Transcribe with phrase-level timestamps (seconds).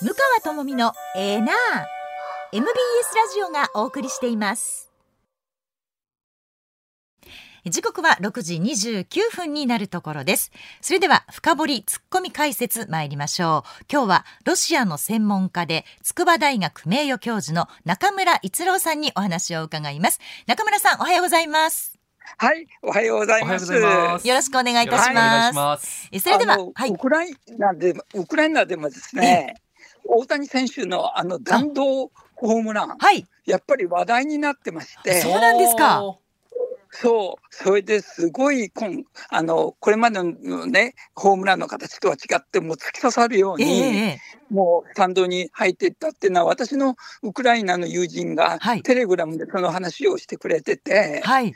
[0.00, 1.50] 向川智美のエーナー。
[2.52, 2.68] MBS
[3.16, 4.92] ラジオがお送りしています。
[7.66, 10.52] 時刻は6時29分になるところです。
[10.82, 13.84] それでは深掘りツッコミ解説参りましょう。
[13.92, 20.20] 今日はロシアの専門家で筑波大学名誉教授の中村逸郎さんにお話を伺います。
[20.46, 21.98] 中村さんおはようございます。
[22.36, 23.72] はい、おはようございます。
[23.72, 26.08] よろしくお願いいたします。
[26.12, 26.90] えそれでは、はい。
[26.90, 29.56] ウ、クライナでウクライナでもですね、
[30.08, 36.18] 大谷選手のあの弾道ホームラン、はい、やっぱり話題になってまして、そうなんですか。
[36.90, 44.18] そう、それですごいこんあのこれまでのねホームランの形とは違ってもう突き刺さるようえに、ええ。
[44.50, 48.82] もうスタンドに入っていったっていうのは私のウクライナの友人がはい。
[48.82, 51.52] テレグラムでその話をしてくれてて、はい、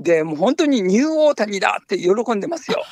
[0.00, 2.82] でもう本当にニューオータニだって喜んでますよ。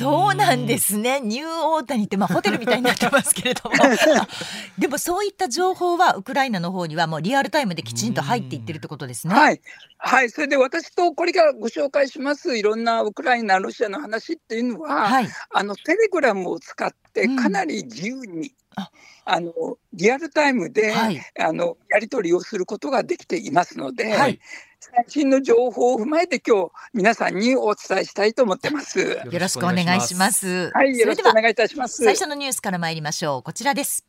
[0.00, 1.20] そうなんですね。
[1.20, 3.76] ニューオータニってまあホテルみたいになってますけれども、
[4.78, 9.34] でもそういった情報はウクライナの方にはもうリアルタイムできちんと入っていってるってことですね。
[9.34, 9.60] はい、
[9.98, 12.56] はい、それで私とこれからご紹介します。
[12.56, 17.36] いろんなウクライナ、ロシアの話っていうのは、はい、あのテレグラムを使ってうん。
[17.36, 18.90] かなり自由に、あ。
[19.28, 19.52] あの
[19.92, 21.20] リアルタイムで、はい。
[21.38, 24.40] あのやり取りをすることができていますので、はい
[24.80, 29.00] 最新の情報を踏まえて今日皆さんにお伝えしたいと思ってます。
[29.00, 30.70] よろしくお願いします。
[30.72, 32.04] はい、よろそれではしくお願いいたします。
[32.04, 33.42] 最初のニュースから参りましょう。
[33.42, 34.04] こちらです。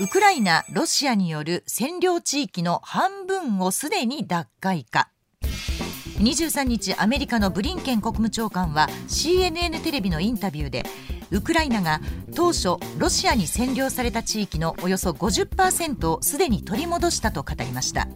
[0.00, 5.10] ウクライナ、ロシアによる占領地域の半分をすでに奪回か。
[6.20, 10.84] 23日アメリカのブリンケン国務長官は CNN テレビのインタビューで
[11.30, 12.00] ウクライナが
[12.34, 18.08] 当初ロシアに占領された地域のおよそ50%をすでに取り戻したと語りました。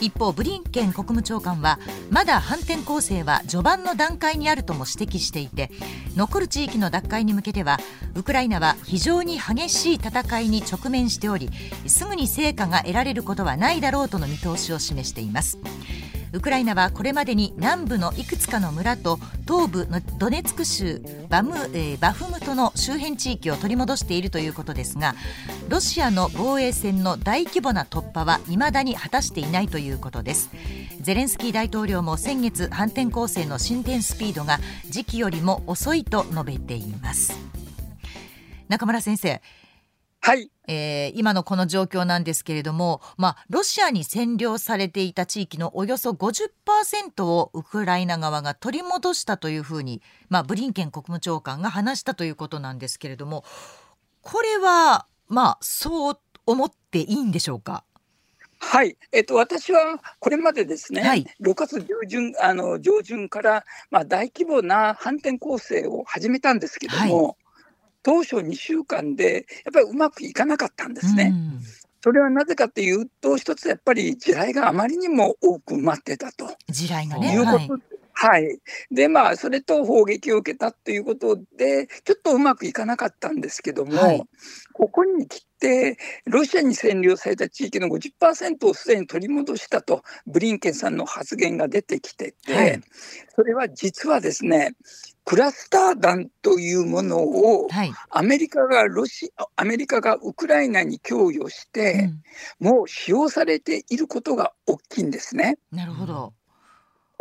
[0.00, 1.78] 一方ブリンケン国務長官は
[2.10, 5.70] まだ反転攻勢は序盤の段階にあるとも指摘していて
[6.16, 7.78] 残る地域の奪回に向けては
[8.14, 11.50] ウクライナは非常に激しい戦いに直面しており
[11.86, 15.58] すぐに成果が得られることはないだろうとの見通しを示しています。
[16.32, 25.14] ウクライナはこれまでに南部のいくつかの村と東部のドネツク州バム、えーバフムトの周辺地域を取り戻しているということですが
[25.68, 30.50] ロシアの防衛線の大規模な突破は未だに果たしていないということです。
[31.00, 37.32] ゼレンスキー大統領も先月反転攻勢の進展スピードが時期よりも遅いと述べています。
[38.68, 39.42] 中村先生
[40.22, 53.44] はい、えー今のこの状況なんですけれども、まあ、ロシアに占領されていた地域のおよそ50%をウクライナ側が取り戻したというふうに、まあ、ブリンケン国務長官が話したということなんですけれども
[54.22, 57.84] これは、まあ、そう思っていいんでしょうか？
[58.58, 61.26] はい、えっと、私はこれまでですね、はい。
[61.40, 67.38] 6月上旬あの上旬から、まあ、大規模な反転攻勢を始めたんですけども、
[68.02, 71.32] 当初2週間でやっぱりうまくいかなかったんですね。
[71.32, 71.60] うん
[72.02, 77.36] それはなぜかというと、一つやっぱり地雷があまりにも多く埋まってたと地雷がいね。
[77.36, 78.58] うことはい、はい、
[78.90, 84.22] でまあそれと砲撃を受けたということでちょっとうまくいかなかったんですけども、はい
[84.72, 92.80] ここに来てロシアに占領された地域の50%をすでに取り戻したとブリンケンさんの発言が出てきてて、はい
[93.34, 94.74] それは実はですね
[95.24, 102.10] クラスター弾というものをはいアメリカがロシアアメリカがウクライナに供与して、
[102.58, 105.58] もう使用されていることが大きいんですね。
[105.72, 106.34] うん、なるほど。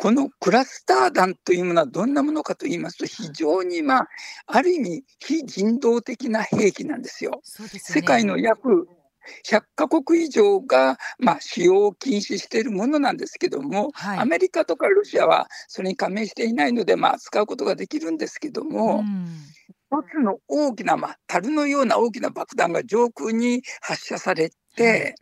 [0.02, 4.08] このクラスター弾というものはどんなものかと言いますと、非常に、まあ、
[4.48, 7.42] ある意味、非人道的な兵器なんですよ。
[7.44, 7.80] すよね。
[7.80, 8.88] 世界の約
[9.46, 14.20] 100カ国以上が、まあ、使用を禁止しているものなんですけども、はい。
[14.20, 19.28] アメリカとかロシアはそれに加盟していないので、まあ、使うことができるんですけども、うん。
[19.92, 25.16] 一つの大きな、まあ、樽のような大きな爆弾が上空に発射されて、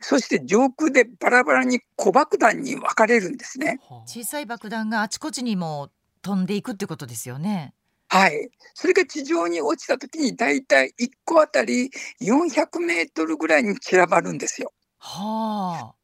[0.00, 3.78] そして上空でバラバラに小爆弾に分かれるんですね。
[4.06, 5.90] 小さい爆弾があちこちにも
[6.22, 7.74] 飛んでいくってことですよね。
[8.08, 8.50] はい。
[8.74, 14.72] それが地上に落ちたときに、だいたい1個あたり400メートルぐらいに散らばるんですよ。
[14.98, 15.94] は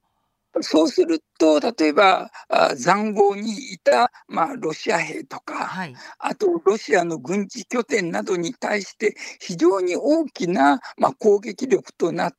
[0.60, 5.94] そうすると、例えば、あ塹壕にいた、まあ、ロシア兵とあ、か、はい。
[6.18, 12.36] あとロシアの軍事拠点などに対して、非常に大きな、まあ、攻撃力となって、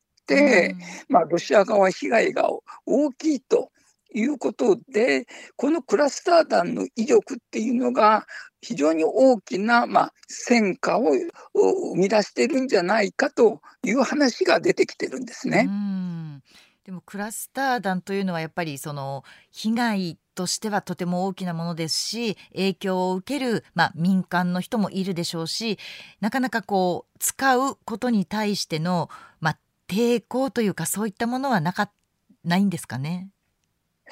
[1.09, 2.49] まあ、ロシア側は被害が
[2.85, 3.71] 大きいと
[4.13, 5.25] いうことで、
[5.55, 8.25] このクラスター弾の威力っていうのが、
[8.61, 11.11] 非常に大きな、まあ、戦果を
[11.53, 15.63] お生み出してるんじゃないかという話が出てきてるんですうね。
[15.63, 16.41] ん
[16.85, 25.77] でもクラスター弾というのはやっぱりその被害としてはとても大きなものですし影響を受ける、まあ、民間の人もいるでしょうし
[26.19, 29.09] なかなかこう使うことに対しての、
[29.39, 29.57] まあ、
[29.93, 31.91] 抵抗というかそういったものはなか
[32.43, 33.29] ないんですかね？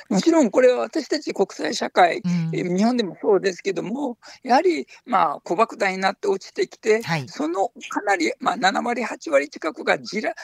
[0.09, 2.29] もちろんこれは私たち国際社会、う
[2.63, 10.35] ん、日本でもそうですけども、やはりまあ小爆弾になって落ちてきて、はい、そのかなり、まあ、7割、8割近くが地雷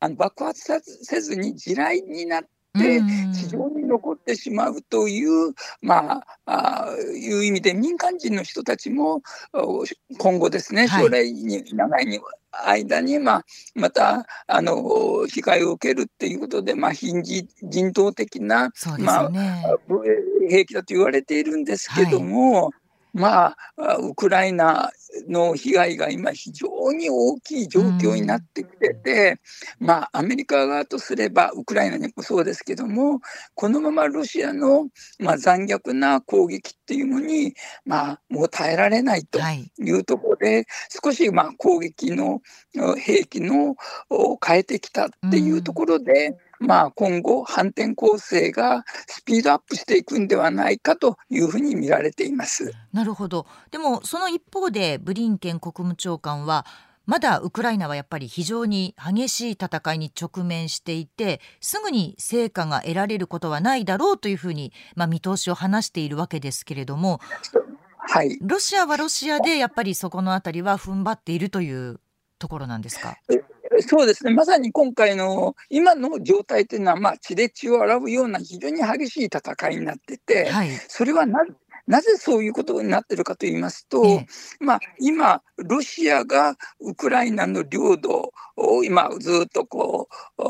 [0.00, 2.44] あの爆発せずに地雷になっ
[2.78, 3.00] て、
[3.32, 9.22] 地上に残ってしまうという、まあ、あいう意味で民間人の人たちも
[10.18, 12.20] 今後ですね、将来に、長いに
[12.64, 13.44] 間に、まあ、
[13.74, 17.12] またあの被害を受けるっていうことで、まあ、非
[17.62, 19.30] 人道的な、ね、まあ、
[20.48, 22.72] 兵器だと言われているんですけども、はい
[23.16, 24.90] まあ、ウクライナ
[25.26, 29.40] の被害が今、非常に大きい状況になってきてて、
[29.78, 33.20] まあ、アメリカ側とすれば、ウクライナにもそうですけども、
[33.54, 37.54] このままロシアの、まあ、残虐な攻撃っていうのに、
[37.86, 39.38] まあ、もう耐えられないと
[39.78, 39.90] い。
[39.92, 40.66] うところで、はい、
[41.02, 42.42] 少し、まあ、攻撃の
[42.98, 43.76] 兵器の
[44.10, 52.72] を変えてきたっていうところで、まあ、今後、反転攻勢がスピードアップしていくんではないかというふうに見られています。
[52.92, 56.66] なるほど、でもその一方で、ブリンケン国務長官は、
[57.06, 67.20] まだウクライナはやっぱり非常に激しい戦いに直面していてすぐに成果が得られることはないだろうというふうに、まあ、見通しを話しているわけですけれども、
[67.96, 72.00] はい、ロシアはロシアでやっぱりそこのあたりは踏ん張っているという
[72.38, 73.16] ところなんですか？
[73.88, 81.40] そうですね、まさに今回の今の状態というのは、まあ、血で血を洗うような非常に激しい戦いになってて、はい、それはな
[81.86, 84.26] なぜそういうことになってるかと言いますと、え
[84.58, 90.08] まあ、今、ロシアがウクライナの領土を今ずっとこ
[90.38, 90.42] う、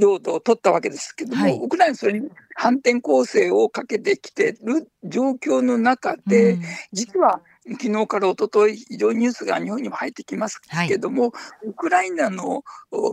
[0.00, 6.62] 領土を取ったわけですけども、はい、ウクライナそれに反転攻勢をかけてきてる状況の中で、うん、
[6.92, 7.40] 実は
[7.72, 12.62] 昨日から一昨日非常にニュースが日本にも入ってきますけども、はい、ウクライナの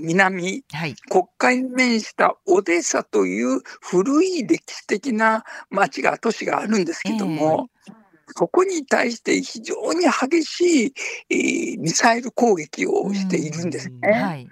[0.02, 8.04] 南、はい、国会に面したオデーサという古い歴史的な町が、都市があるんですけども、えー
[8.36, 10.94] そこに対して非常に激しい、
[11.30, 14.12] えー、ミサイル攻撃をしているんですね。
[14.12, 14.50] はい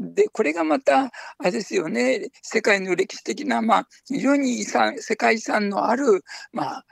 [0.00, 6.84] で、これがまた、あれですよね、世界の歴史的な、まあ、非常に遺産、世界遺産のある、まあ、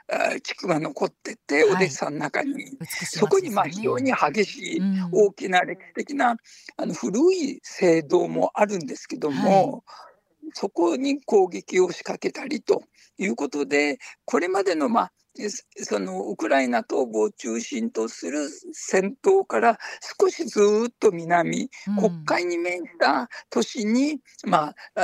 [0.43, 6.37] 地区が残ってて、オデッサの中に、はい、そこに、まあ、非常に激しい、大きな歴史的な、
[6.77, 9.83] あの古い聖堂もあるんですけども、はい。
[10.53, 12.83] そこに攻撃を仕掛けたりと
[13.19, 15.13] いうことで、これまでの、まあ、
[15.85, 19.79] そのウクライナ東部を中心とする戦闘から
[20.19, 25.01] 少しずっと南、うん、国会に面した都市に、まあ、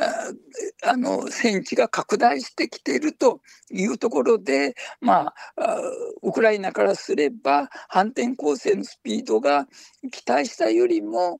[0.83, 3.41] ああの戦地が拡大してきていると
[3.71, 5.81] いうところで、まあ、
[6.23, 9.69] ウクライナからすれば反転攻勢のスピードが
[10.11, 11.39] 期待したよりも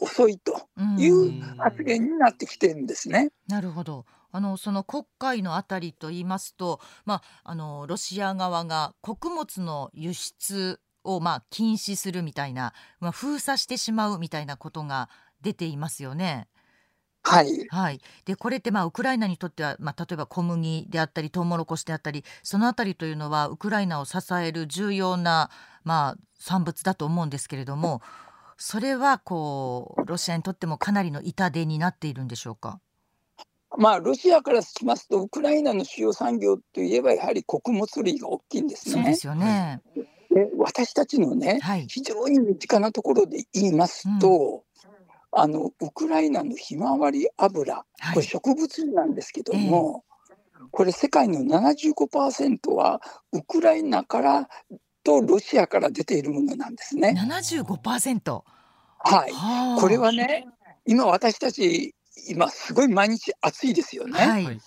[0.00, 0.68] 遅いと
[0.98, 3.30] いう発言になってきてるんですね。
[3.48, 4.04] なるほど
[4.36, 15.08] あのその黒海のあたりと言いますと、まあ、あのロシア側が穀物の輸出をまあ禁止するみたいな、まあ、封鎖してしまうみたいなことが
[15.40, 16.48] 出ていますよね。
[17.22, 25.50] はい、はい、でこれってまあウクライナにとっては、まあ、例えば小麦であったりトウモロコシであったりそのあたりというのはウクライナを支える重要な、
[25.82, 28.02] まあ、産物だと思うんですけれども
[28.58, 32.80] それはこうロシアにとってもかなりの痛手になっているんでしょうか？
[33.78, 38.94] まあ、ロシアからしますと、ウクライナの主要産業といえば、やはり穀物類が大きいんですね。
[38.94, 39.82] そうですよね。
[40.36, 50.04] で私たちのね、はい、非常に身近なところで言いますと、うん、あのウクライナのひまわり油、これ植物なんですけども、
[50.58, 53.00] えー、これ世界の75%は
[53.32, 54.48] ウクライナから
[55.04, 57.14] とロシアから出ているものなんですね。
[57.16, 58.42] 75%
[58.98, 60.46] はい、これはね
[60.84, 61.94] 今私たち
[62.28, 64.18] 今すごい毎日暑いですよね。
[64.18, 64.60] はい、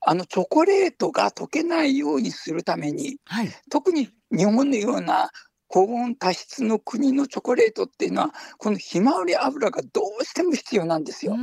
[0.00, 5.30] あのチョコレートが溶けないようにするために、はい、特に日本のような
[5.68, 11.36] 高温多湿の国のチョコレートっていうのはこのひまわり油がどうしても必要なんですよ。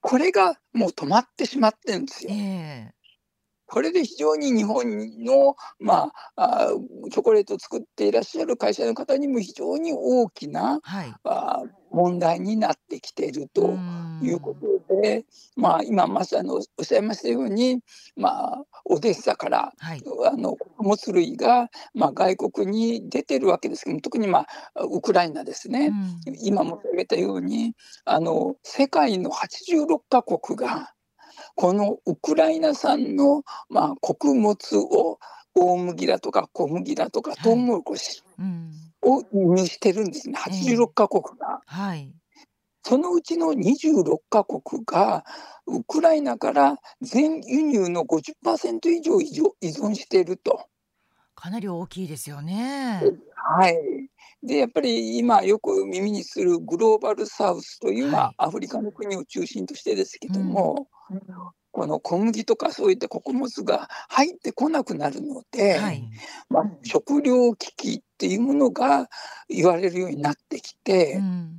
[0.00, 2.30] これがもう止まってしまってるんですよ。
[2.32, 3.00] えー
[3.70, 4.84] これで非常に日本
[5.24, 6.68] の、まあ、あ
[7.12, 13.76] チョコレートを作っていらっしゃる会社の方にも非常に大きな、はい、あ問題になってきていると
[14.22, 15.24] いうことで、
[15.56, 17.80] まあ、今まさにおっしゃいましたように、
[18.16, 25.92] まあ、オデッサから、はい、あの穀物類が、まあ、外国に出てるわけですけど特に、まあ、ウクライナですね、
[26.42, 30.92] 今申し上げたようにあの世界の86カ国が
[31.54, 35.18] このウクライナ産の、まあ、穀物を
[35.54, 38.22] 大麦だとか小麦だとかトウモロコシ
[39.02, 41.60] を輸入してるんですね、86カ国が。
[41.66, 42.14] はい、
[42.82, 45.24] そのうちの26カ国が
[45.66, 50.66] ウクライナから全輸入の50%以上依存していると。
[51.34, 53.00] かなり大きいですよね。
[53.34, 53.76] はい。
[54.42, 61.20] で、やっぱり今よく耳にするグローバルサウスという、まあ、アフリカの国を中心としてですけども、うん、
[61.72, 66.10] この小麦とかそういった穀物が入ってこなくなるので、はい、
[66.48, 69.08] まあ、食糧危機っていうものが
[69.48, 71.56] 言われるようになってきて、うん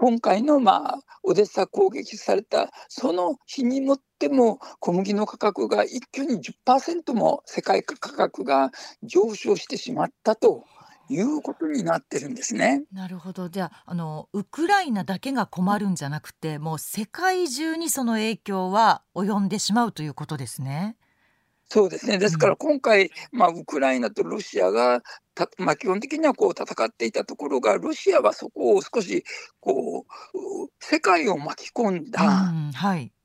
[0.00, 8.70] 今回の、まあ、オデッサ攻撃されたその日にもっても小麦の価格が一挙に10%も世界価格が
[9.02, 10.62] 上昇してしまったと
[11.08, 12.84] いうことになってるんですね。
[12.92, 13.48] なるほど。
[13.48, 20.96] じゃあ、あのウクライナだけが困るんじゃなくて、もう世界中にその影響は及んでしまうということですね。
[21.70, 22.18] そうですね。
[22.18, 25.02] ですから今回、まあ、ウクライナとロシアが
[25.34, 29.22] た、まあ、基本的にはこう戦っていたところが、ロシアはそこを少し
[29.60, 32.52] こう世界を巻き込んだ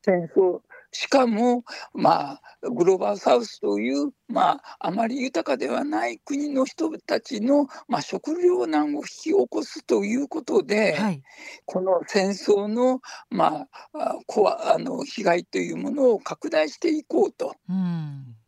[0.03, 0.59] 戦争、
[0.93, 11.21] しかも、まあ、グローバルサウスという、まあ、あまり豊かではない国の人たちの、まあ、食糧難を引き起こすということで、はい、
[11.65, 17.55] この戦争の,、まあ、こわあの被害というものを拡大していこうと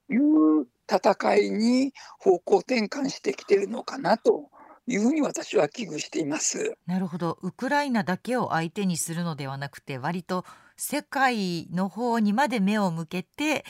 [0.09, 4.49] いう戦いに方向転換してきているのかなと
[4.87, 6.75] いうふうに私は危惧しています。
[6.85, 7.39] なるほど。
[7.41, 10.45] ウクライナだけを相手にするのではなくて、割と
[10.77, 13.65] 世界の方にまで目を向けて、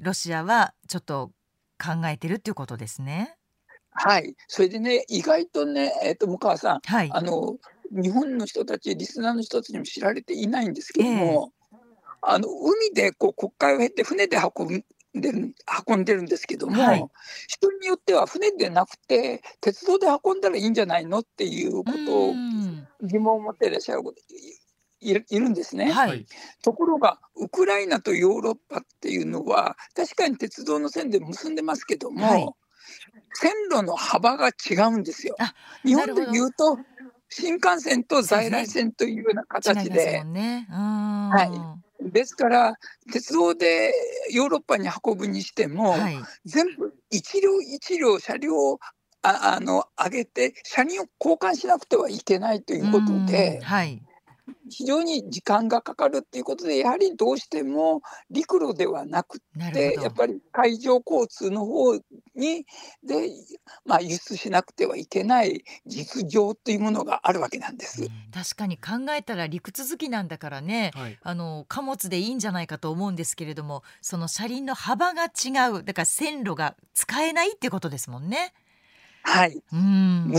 [0.00, 1.32] ロシアはちょっと
[1.78, 3.36] 考えてるっていうことですね。
[3.90, 4.34] はい。
[4.46, 7.56] それでね、意外とね、えっ、ー、と、向川さん、はい、あの、
[7.90, 11.78] 日本の人たち、リスナーの人たちにも知られていないんですけども、えー、
[12.22, 15.54] あの海でこう国会を経て船で運でる
[15.88, 17.04] 運んでるんですけども、はい、
[17.48, 22.34] 人によっては船でなくて鉄道で運んだらいいんじゃないのっていうことを
[23.02, 24.02] 疑問を持っていらっしゃる
[25.00, 26.26] いるいるんですね、はい、
[26.62, 32.48] ところがウクライナとヨーロッパっていうのは確かに鉄道の線で結んでますけども、はい、
[33.34, 35.36] 線路の幅が違うんですよ。
[35.84, 36.78] 日本で言うと
[37.28, 40.24] 新幹線と在来線というような形で。
[40.24, 42.10] ね、はい。
[42.10, 42.74] ですから
[43.12, 43.92] 鉄道で
[44.30, 48.78] ヨーロッパに運ぶにしても、はい、全部一両一両車両を
[49.22, 54.00] ああの上げて車輪を交換しなくてはいけないということで、はい、
[54.70, 59.40] 非常に時間がかかるっていうことでやはりどうしても陸路ではなく
[59.72, 61.94] てやっぱり海上交通の方
[62.34, 62.64] に
[63.02, 63.30] で、
[63.84, 68.08] まあ、輸出しなくてはいけない実情というものがあるわけなんです。
[68.32, 78.52] 確かに考えたら陸続きなんだからね、はい、あの貨物でいいんじゃないかと思うんですけれどもその車輪の幅が違うだから線路が使えないっていうことですもんね。
[79.22, 80.32] はい、うん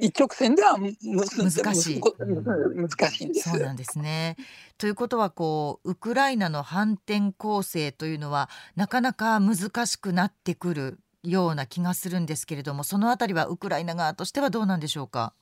[0.00, 3.50] 一直線では難しい難しいんです。
[3.50, 4.36] そうなんですね。
[4.78, 15.34] ということはこうウクライナの反転攻勢というのはなかなか難しくなってくるような気がするんですけれどもそのあたりはウクライナ側としてはどうなんでしょうか。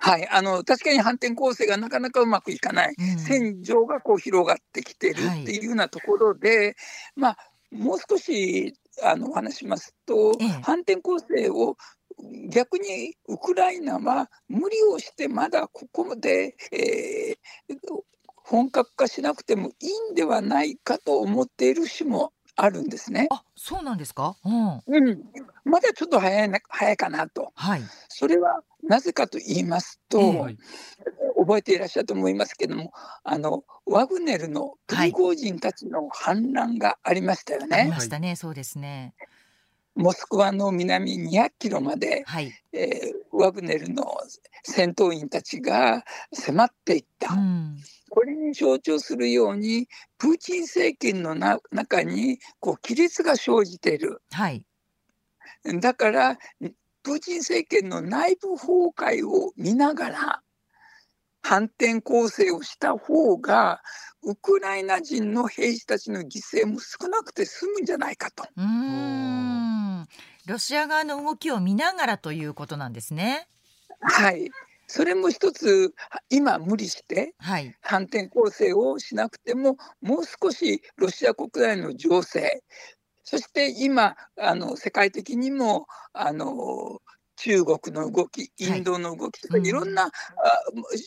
[0.00, 6.74] はい、あの確かに反転攻勢がなかなかうまくいかない、うん、戦場がこう広がってきてるっていうようなところで、はい、
[7.14, 7.38] まあ
[7.70, 11.76] もう少しあのお話しますと、ええ、反転攻勢を
[12.50, 17.76] 逆にウクライナは無理をしてまだここまで、えー、
[18.36, 19.72] 本格化しなくてもい
[20.10, 23.28] いんではないかと思っている市もあるんですね。
[23.30, 24.36] あ、そうなんですか？
[24.44, 24.82] うん。
[24.86, 25.22] うん、
[25.64, 27.52] まだちょっと早いな早いかなと。
[27.54, 27.82] はい。
[28.08, 30.56] それはなぜかと言いますと、えー、
[31.38, 32.90] 覚えていらっしゃると思いますけども、
[33.22, 37.76] あのワグネルのプリゴージンたちの反乱がありましたよね。
[37.76, 38.34] はい、ありましたね。
[38.34, 39.14] そうですね。
[39.98, 44.04] モスクワの南200キロまで、はい、えー、ワグネルの
[44.62, 47.76] 戦闘員たちが迫っていった、うん、
[48.08, 54.64] これに象徴するようにプーチン政権のな中にこう亀裂が生じている、はい、
[55.80, 56.38] だから
[57.02, 60.42] プーチン政権の内部崩壊を見ながら
[61.42, 63.80] 反転攻勢をした方が
[64.22, 68.44] ウクライナ人の兵士たちの犠牲も少なくて済むんじゃないかと。
[70.48, 73.46] ロシア側の動きを見ながらということなんですね。
[74.00, 74.50] はい。
[74.86, 75.92] それも一つ
[76.30, 77.34] 今無理して
[77.82, 82.62] 反転攻勢をしなくても、もう少しロシア国内の情勢
[83.24, 87.02] そして今あの世界的にもあの
[87.36, 90.10] 中国の動き、インドの動きとか、はいいろんな、あ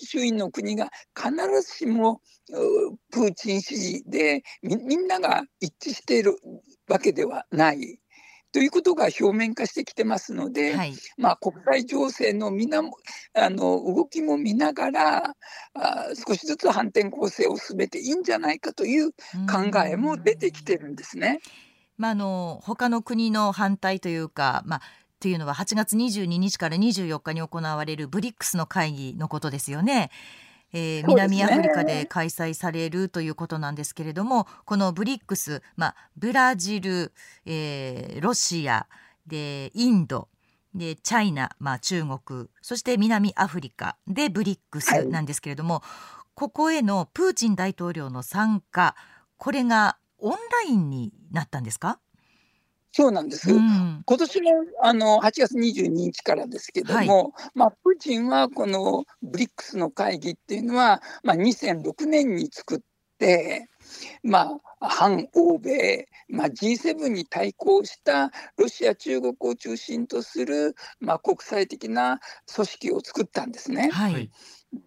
[0.06, 1.34] 周囲の国が必
[1.64, 2.22] ずしも
[2.52, 6.38] うプーチン支持でみみんなが一致している
[6.88, 8.01] わけではない。
[8.52, 10.94] ということが表面化してきてますので、はい。
[11.18, 12.98] まあ、国際情勢のみなも
[13.34, 15.36] あの動きも見ながら
[15.74, 21.40] あ、少しずつ反転攻勢を進めていいんじゃないかという考えも出てきてるんですね。
[21.98, 24.82] まあ、あの他の国の反対というか、まあ、
[25.20, 30.10] というのは8月22日から24日に行われるブリックスの会議のことですよね。
[30.74, 37.14] えー南アフリカで開催されるということなんですけれどもこのブリックス、まあ、ブラジル、
[37.46, 38.88] えーロシア
[39.28, 40.28] でインド
[40.74, 45.84] でチャイナ、まあ、中国そして南アフリカでブリックスなんですけれども、
[46.34, 48.96] ここへのプーチン大統領の参加
[49.38, 50.38] これがオンラ
[50.70, 52.00] インになったんですか、
[52.92, 53.52] そうなんです。
[53.52, 54.50] うん今年の
[54.84, 62.80] あの8月22日からですけども、まあ、プーチンはこのブリックスの会議っていうのは、まあ、2006年に作っ
[63.18, 63.70] て、
[64.24, 72.20] まあ、反欧米、まあ、G7 に対抗したロシア、中国を中心とする、まあ、国際的な
[72.54, 73.90] 組織を作ったんですね。
[73.92, 74.32] はい、はい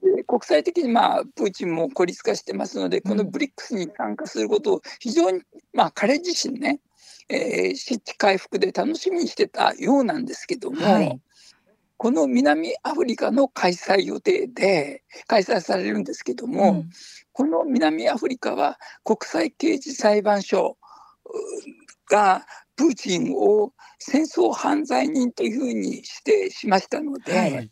[0.03, 5.43] で国際的に、まあ、プーチンも孤立化してますので、このブリックスに参加することを非常に、
[5.75, 6.81] まあ、彼自身ね、
[7.29, 11.21] えー、失地回復で楽しみにしてたようなんですけども、はい。
[11.97, 16.91] この南アフリカの開催予定で開催されるんですけども、うん。
[17.33, 20.77] この南アフリカは国際刑事裁判所
[21.25, 22.45] うが
[22.77, 27.71] プーチンを戦争犯罪人というふうに指定しましたので、はい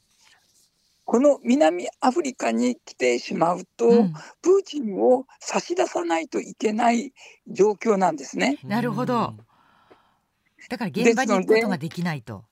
[1.12, 7.12] この南アフリカに来てしまうと、うんプーチンを差し出さないといけない
[7.46, 8.58] 状況なんですね。
[8.64, 9.34] なるほど
[10.70, 12.44] だから現場に行くことができないと。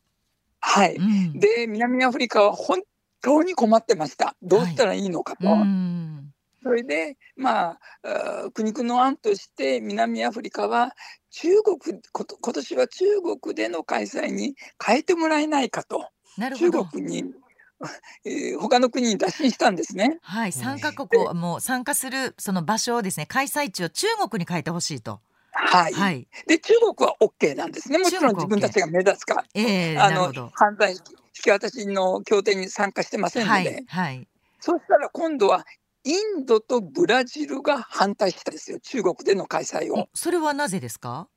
[0.61, 2.83] はい、うんで南アフリカは本
[3.23, 4.37] 当に困ってました。
[4.43, 5.49] どうしたらいいのかと。
[5.49, 10.95] うんそれで、まあ、苦肉の案として南アフリカは
[11.31, 11.79] 中国
[12.13, 13.05] こと今年は中
[13.41, 16.85] 国での開催に変えてもらえないかと中なるほど。
[16.85, 17.35] 国に、
[18.25, 20.19] えー他の国に打診したんですね。
[20.23, 25.21] はい、参加国をもう参加するその場所をですね開催地を中国に変えてほしいと。
[25.53, 26.29] はい、はい。
[26.47, 27.99] で中国は OK なんですね。
[27.99, 30.51] もちろん自分たちが目立つかええあのなるほど。
[30.55, 30.99] 犯罪引
[31.45, 34.29] き渡しの協定に参加してませんので、はいはい。
[34.61, 35.65] そしたら今度は
[36.05, 40.09] インドとブラジルが反対したんですよ、中国での開催を。
[40.15, 41.29] それはなぜですか？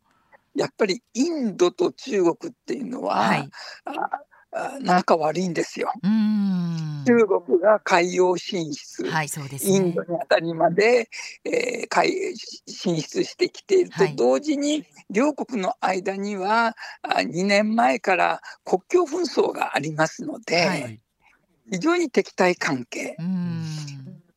[0.55, 3.49] やっぱりインドと中国っていうのは、はい。
[3.85, 4.21] ああ
[4.81, 5.91] 仲悪いんですよ。
[7.05, 9.75] 中国が海洋進出、はいそうですね。
[9.75, 11.09] インドにあたりまで、
[11.43, 12.35] えー海
[12.67, 20.99] 進出してきているとはい同時に、両国の間にはあ2年前から国境紛争がありますので、はい
[21.71, 23.17] 非常に敵対関係。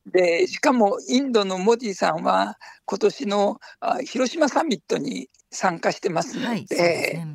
[0.07, 7.27] でしかもインドのモディさんは今年のあ広島サミットに参加してますので,、はいそうですね。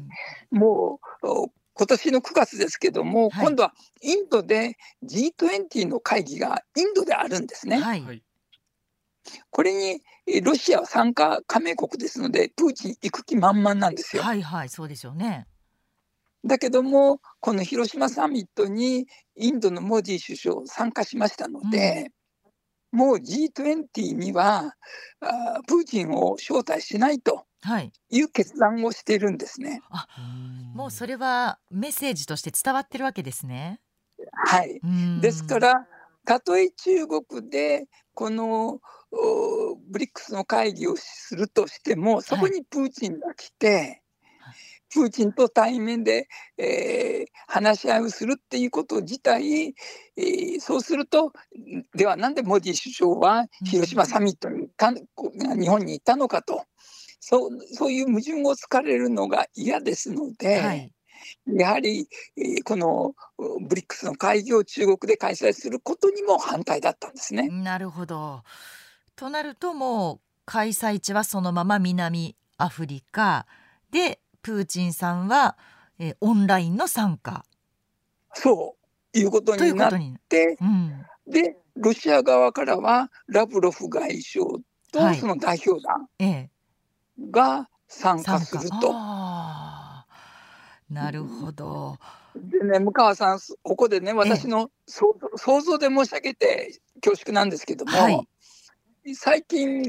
[0.52, 7.80] もうお今年の9月ですけども、はい今度はインドで G20 の会議がインドであるんですね。
[7.80, 8.02] はい。
[8.02, 8.24] はい
[9.50, 14.22] これにえロシアは参加加盟国ですので、プーチン行く気満々なんですよ。
[14.22, 15.48] はいはいそうでしょうね。
[16.46, 22.12] だけども、この広島サミットにインドのモディ首相参加しましたので、
[22.91, 24.76] もう G20 には
[25.20, 27.91] あープーチンを招待しないとはい。
[28.10, 29.82] いう決断をしているんですね。
[30.76, 33.80] もうそれはメッセージとして伝わってるわけですね。
[34.34, 34.82] はい、
[35.21, 35.60] ですか。
[35.60, 35.88] ら、
[36.26, 38.80] たとえ中国でこの
[39.12, 44.02] おブリックスの会議をするとしても、そこにプーチンが来て、
[44.93, 51.34] プーチンと対面で、えー話し合いをするっていうこと自体、えーそうすると、
[51.95, 56.63] ではなんでモディ首相は広島サミットに行ったこ日本に行ったのかと。
[57.22, 60.92] そうそういう矛盾を突かれるのが嫌ですので、はい。
[61.46, 67.48] やはり、えーこのうブリックスの会議を中国で開催することにも反対だったんですね。
[67.48, 68.44] なるほど。
[69.16, 73.46] となるともう開催地はそのまま南アフリカ
[73.92, 75.58] でプーチンさんは、
[76.00, 77.46] えーオンラインの参加
[78.34, 78.76] そ
[79.14, 79.92] ういうことになっ。
[80.28, 81.06] て、うん。
[81.28, 86.50] で、ロシア側からはラブロフ外相はいとその代表団ええ。
[87.30, 88.94] が参加すると。
[90.90, 91.98] なるほど。
[92.36, 98.28] でね、向川さん、ここでね、私の想像想像で申し上げて恐縮なんですけども、はい
[99.16, 99.84] 最近、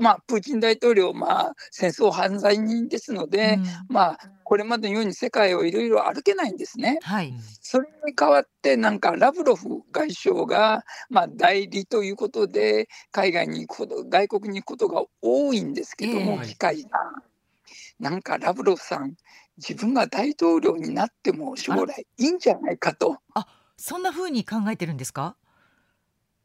[0.00, 3.64] まあ、プーチン大統領、まあ、戦争犯罪人ですので、うん。
[3.88, 6.98] まあ、これまでのように世界をいろいろ歩けないんですね。
[7.02, 7.32] はい。
[7.60, 16.46] それに代わって、なんかラブロフ外相が、まあ、代理ということで、海外に行くこと、外国に行くことが多いんですけども、ええ。
[16.46, 16.88] 機会が。
[17.98, 19.14] なんかラブロフさん、
[19.58, 22.26] 自分が大統領になっても将来い。
[22.26, 23.18] いんじゃないかと、
[23.78, 25.36] そんな風に考えてるんですか？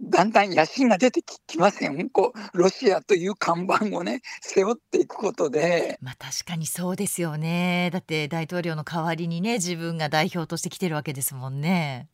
[0.03, 2.09] だんだん野心が出てききません？
[2.09, 7.89] こうロシアという看板をね、背負っていくことで、まあ確かにそうですよね。
[7.93, 12.09] だって大統領の代わりにね、自分が代表として来てるわけですもんね。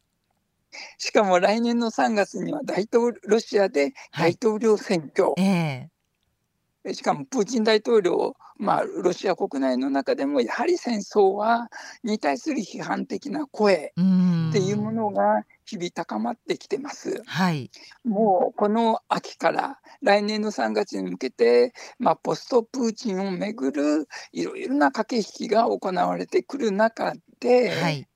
[0.98, 5.90] しかも来年の3月には大統領ロシアで大統領選挙、え
[6.84, 11.70] えしかもプーチン大統領、まあ、ロシア国内の中でもやはり戦争は
[12.04, 14.50] に対する批判的な声うん。
[14.52, 17.22] っていうものが日々高まってきてます。
[17.26, 17.70] はい。
[18.06, 28.08] もうこの秋から来年の3月に向けて、まあ、ポストプーチンをめぐるいろいろな駆け引きが行われてくる中で、はい。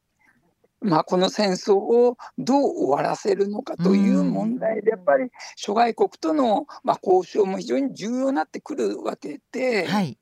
[0.80, 10.18] まあ、この戦争をどう終わらせるのかという問題で、やっぱり諸外国との、まあ、交渉も非常に重要になってくるわけで、はい。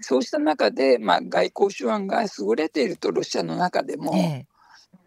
[0.00, 4.12] そうした中で、まあ、外交手腕が優れていると、ロシアの中でも。
[4.16, 4.46] ええ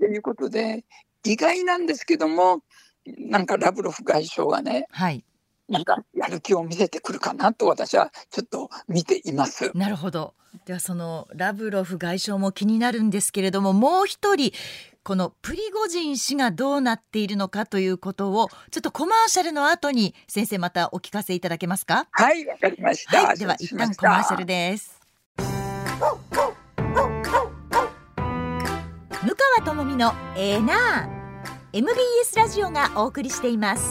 [0.02, 0.84] ということで、
[1.24, 2.62] 意外なんですけども、
[3.06, 5.24] なんかラブロフ外相がね、はい。
[5.70, 9.72] なんかやる気を見せてくるかなと、私はちょっと見ています。
[9.74, 10.34] なるほど。
[10.66, 14.52] ではそのラブロフ外相も気になるんですけれども、もう一人
[15.04, 22.08] このプリゴジン氏がどうなっているのかということをちょっとコマーシャルの後に先生またお聞かせいただけますか？
[22.12, 23.28] はい、わかりました。
[23.28, 23.38] はい。
[23.38, 25.00] では一旦コマーシャルです。
[29.24, 33.84] 向川智美のエーナー MBS ラジオがお送りしています。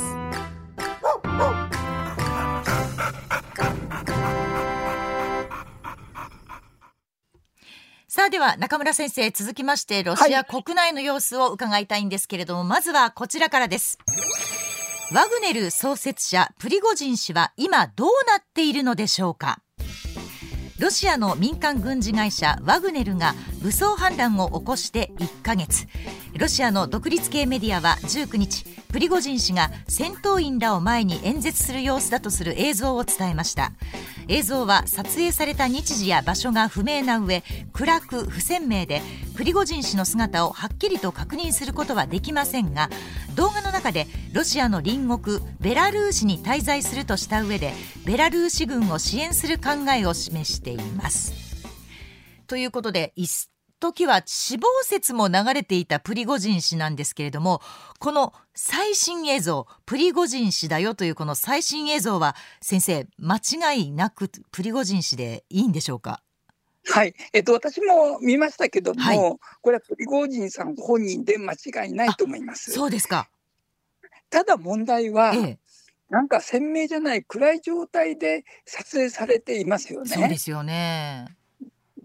[8.09, 13.99] さあでは中村先生続きましてロシア国内の様子を伺いたいんですけれども、まずはこちらからです。
[15.15, 19.61] ワグネル創設者プリゴジン氏は今どうなっているのでしょうか？
[20.81, 25.87] ロシアの民間軍事会社ワグネルが武装反乱を起こして1ヶ月。
[26.39, 33.73] ロシアの独立系メディアは19日プリゴジン氏が戦闘員らを前に演説する様子だとする映像を伝えました。
[34.31, 39.03] 映像は撮影された日時や場所が不明な上暗く不鮮明で
[39.35, 42.91] プリゴジン氏の姿をはっきりと確認することはできませんが
[43.35, 47.73] 動画の中でロシアの隣国ベラルーシに滞在するとした上で
[48.07, 51.35] ベラルーシ軍を支援する考えを示しています。
[52.47, 53.49] ということで一
[53.81, 57.61] 時は死亡説も流れていたプリゴジン氏なんですけれども
[57.99, 66.23] この最新映像プリゴジン氏だよというこの最新映像は先生間違いなくプリゴジン氏でいいんでしょうか？
[66.89, 69.37] はい、えっと、私も見ましたけども、はい。
[69.61, 72.73] これはプリゴージンさん本人で間違いないと思います。
[72.73, 73.29] そうですか、
[74.31, 75.59] ただ問題は、ええ、
[76.09, 80.09] なんか鮮明じゃない暗い状態で撮影されていますよね。
[80.09, 81.27] そうですよね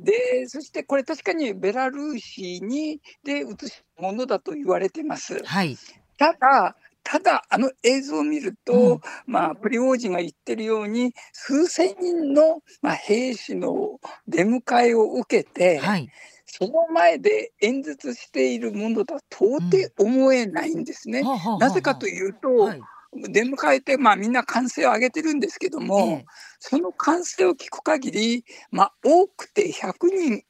[0.05, 5.43] で、そしてこれ確かにベラルーシにで映したものだと言われてます。
[5.43, 5.77] はい。
[6.17, 8.99] ただ、ただあの映像を見ると、うん。
[9.25, 16.09] まあ、プリゴージンが言ってるように、数千人の、まあ、兵士の出迎えを受けて、はい。
[16.45, 21.23] その前で演説しているものだと到底思えないんですね。
[21.23, 21.59] はあはあはあ。
[21.59, 22.81] なぜかというと、はい。
[23.29, 26.25] 出迎えて、まあ、みんな歓声を上げてるんですけども、ええ
[26.67, 29.93] その歓声を聞く限り、まあ、多くて100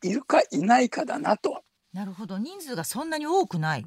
[0.01, 1.61] 人いるかいないかだなと。
[1.91, 3.85] なるほど人数がそんなに多くない、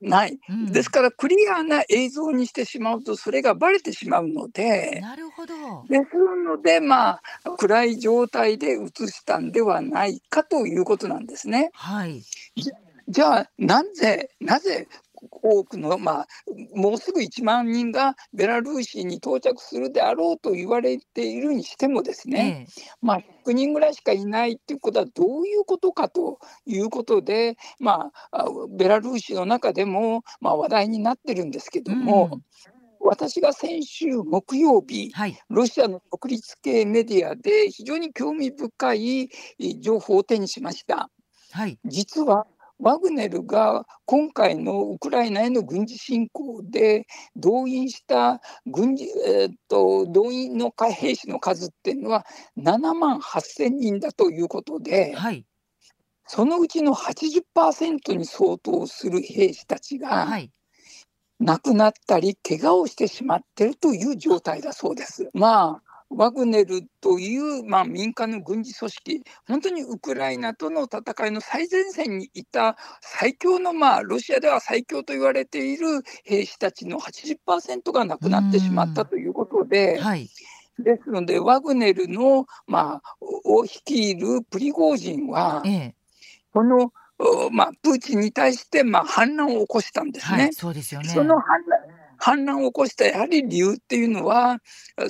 [0.00, 0.36] ない。
[0.48, 5.54] うんですから、クリアな映像にしてしまうと、それがバレてしまうので、なるほど
[5.88, 11.70] ですので、まあ、暗い状態で映したんではないかということなんですね。
[11.72, 12.22] はい
[13.06, 14.88] じゃあ、なぜ、なぜ、
[15.30, 16.26] 多くの、まあ、
[16.74, 22.96] もうすぐ1万人がベラルーシに到着するであろうと言われているにしてもですね、ええ。
[23.00, 32.42] まあ、100人ぐらいしかいないっていうことはどういうことかということで、まあ、あベラルーシの中でも、まあ、話題になってるんですけども、うん。
[33.06, 35.38] 私が先週木曜日、はい。
[35.50, 39.28] ロシアの独立系メディアで非常に興味深い
[39.60, 41.10] え情報を手にしました。
[41.52, 41.78] はい。
[41.84, 42.46] 実は
[42.78, 47.06] ワグネルが今回のウクライナへの軍事侵攻で
[47.36, 52.26] 動員した軍事、えーっと動員の兵士の数っていうのは
[52.58, 55.44] 7万8000人だということで、はい
[56.26, 60.50] そのうちの80%に相当する兵士たちがはい
[61.40, 65.28] 亡くなったり怪我をしてしまっているという状態だそうです。
[65.34, 80.28] まあワグネルという、まあ、民間の軍事組織、本当にウクライナとの戦いの最前線にいた最強の、まあ、ロシアでは最強と言われている兵士たちの80%が亡くなってしまったということで、はい、
[80.78, 85.94] ですので、ワグネルの、まあ、を率いるプリゴージンは、ええ、
[86.52, 86.92] この
[87.52, 90.42] まあ、プーチンに対して、まあ、反乱を起こしたんですね。
[90.42, 91.08] はい、そうですよね。
[91.08, 91.78] その反乱
[92.18, 94.58] 反乱を起こしたやはり理由っていうのは、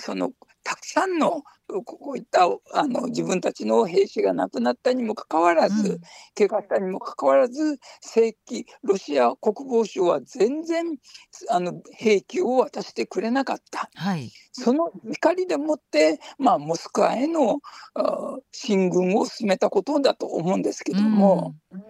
[0.00, 0.32] その
[0.64, 1.42] たくさんの
[1.84, 6.00] こういったあの自分たちの兵士が亡くなったにもかかわらず、うん、
[6.36, 10.96] 怪我したにもかかわらず正規ロシア国防省は全然
[11.50, 17.60] あの兵器を渡してくれなかった、はい、その怒りでもって、まあ、モスクワへの
[18.52, 21.54] 進軍を進めたことだと思うんですけども。
[21.72, 21.84] うん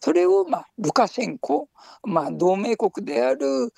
[0.00, 1.68] それを、まあ、ルカシェンコ、
[2.04, 3.72] まあ、同盟国である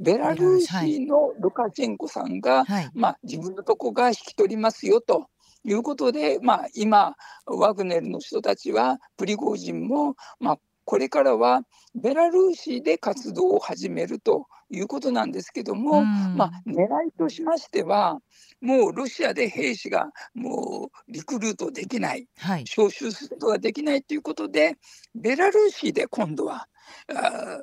[0.00, 5.26] ベラルーシのルカシェンコさんが、はい、まあ、自分のとこが引き取りますよと。
[5.68, 11.62] いうことで、まあ、今、ワグネルの人たちは、プリゴージンも、まあ、これからは
[11.96, 18.20] ベラルーシで活動を始めるということなんですけども、まあ、狙いとしましては、
[18.60, 24.76] もうロシアで兵士がもうリクルートできない、はい、招集することができないということで、
[25.16, 26.68] ベラルーシで今度は、
[27.12, 27.60] あ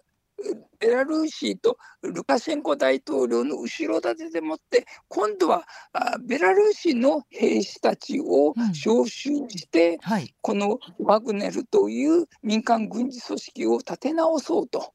[0.80, 14.94] ベラルーシとルカシェンコ大統領の後ろ盾でもって、今度はあベラルーシの兵士たちを招集して、うんはい、このワグネルという民間軍事組織を立て直そうと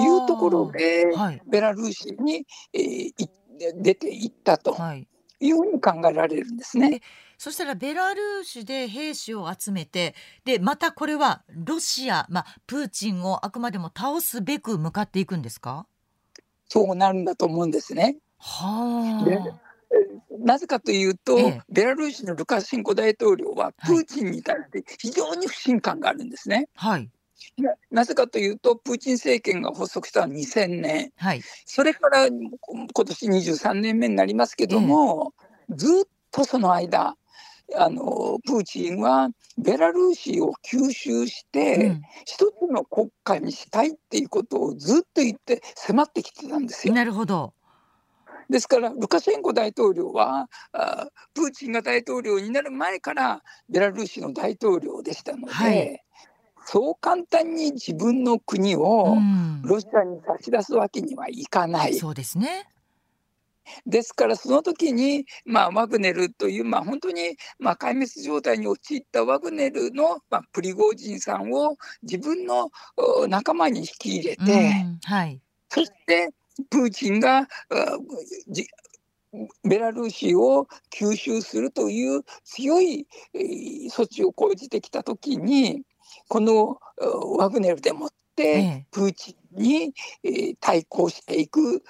[0.00, 3.12] いうところで、はい、ベラルーシに、えー、
[3.82, 4.76] 出ていったと
[5.40, 5.52] い。
[5.52, 7.00] うふうに考えられるんですね。
[7.38, 15.86] そしたらベラルーシで兵士を集めてでまたこれはロシア、まあ、プーチンをあくまでも倒すべく向かっていくんですか？
[16.68, 18.16] そうなるんだと思うんですね。
[18.38, 19.68] はあ。
[20.40, 26.68] なぜかというと、ええ、ベラルーシのルカシェンコ大統領はプーチンに対して非常に不信感があるんですね。
[26.74, 27.10] はい、
[27.90, 35.32] なぜかというと、プーチン政権が発足したのは2000年、はい、それから今年23年目になりますけども、
[35.70, 37.16] え、ずっとその間、
[37.76, 39.28] あのプーチンは
[39.58, 46.94] ベラルーシを吸収して、うん、一つの国家にしたいっていうことをずっと言って迫ってきてたんですよ。
[46.94, 47.52] なるほど。
[48.48, 56.02] ですから、ルカシェンコ大統領はあ、プーチンが大統領になる前からベラルーシの大統領でしたので、はい、
[56.64, 59.16] そう簡単に自分の国を
[59.62, 61.94] ロシアに差し出すわけにはいかない。
[61.94, 62.68] そうですね
[63.86, 72.70] ですからその時に、まあ、ワグネルという、まあ、本当に、まあ、壊滅状態に陥ったワグネルの、まあ、プリゴージンさんを自分の
[73.28, 76.30] 仲間に引き入れて、うんはい、そして
[76.70, 77.46] プーチンが
[79.62, 83.06] ベラルーシを吸収するという強い
[83.90, 85.82] 措置を講じてきたときに
[86.28, 86.78] この
[87.36, 89.94] ワグネルでもってプーチンに
[90.60, 91.82] 対抗していく、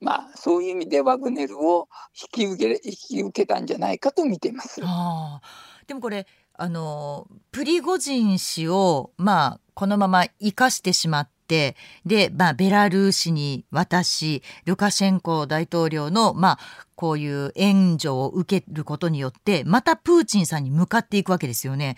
[0.00, 1.88] まあ、そういう意味でワグネルを
[2.34, 4.80] 引き受け引き受けたんじゃないかと見ています。
[4.84, 5.40] あ
[5.86, 16.58] でもこれあのプリゴジン氏を、まあ、このまま生かしてしまっってで、まあ、ベラルーシに渡しルカシェンコ大統領の、まあ、
[16.96, 21.96] こういう援助を受けることによってまたプーチンさんに向かっていくわけですよね。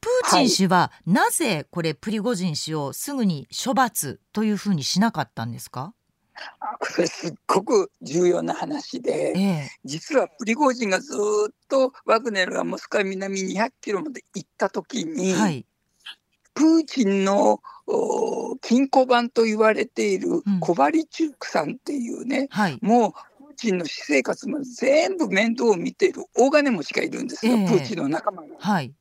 [0.00, 5.94] プーチン氏は、なぜこれプリゴジン氏をすぐに処罰というふうにしなかったんですか？
[6.78, 15.64] これすっごく重要な話で、ええ、実はプリゴジンがずっとワグネルがモスクワ南200キロまで行った時に、はい、
[16.54, 17.60] プーチンの
[18.60, 23.12] 金庫番と言われているコバリチュークさんっていうね、うんはい、もう
[23.46, 28.48] プーチンの私生活も全部面倒を見ている大金持ちがいるんですよ、えー、プーチンの仲間が。
[28.58, 28.92] はい、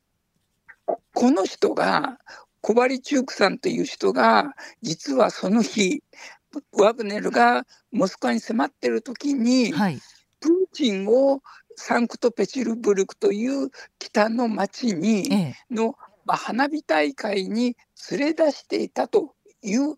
[1.13, 2.19] この人が
[2.61, 6.03] コバリチュークさんという人が実はその日
[6.73, 9.99] ワグネルがモスクワに迫ってる時に、はい、
[10.39, 11.41] プーチンを
[11.75, 17.77] サンクトペチルブルクという北の町に、ええ、のまあ、花火大会に
[18.11, 19.95] 連れ出していたという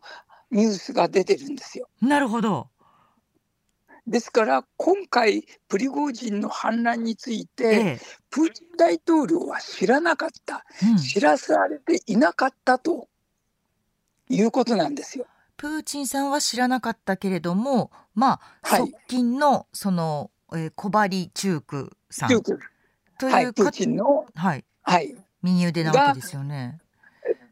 [0.51, 1.89] ニュースが出てるんですよ。
[2.01, 2.69] なるほど。
[4.05, 13.07] ですから今回プリゴージンの反乱について、ええ、プーチン大統領は知らなかった、うん、知らされていなかったと
[14.29, 15.27] いうことなんですよ。
[15.59, 22.35] プーチンさんは知らなかったけれども、まあ、はい、側近のその、えー、コバリチュークさんと
[23.25, 26.79] いうはい、プーチンの、はい、はい、右腕なわけですよね。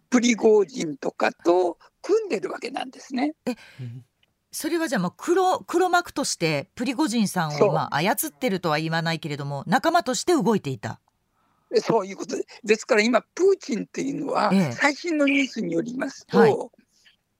[0.09, 3.33] プリゴージンとかと組んでるわけなんですね。
[4.53, 11.01] それはじゃあまあ黒黒幕としてプリゴジンさんをまあ操ってるとは言わないけれども仲間として動いていた。
[11.81, 12.45] そういうことで。
[12.63, 16.55] ですから今、プーチンっていうのはええ、最新のニュースによりますと、はい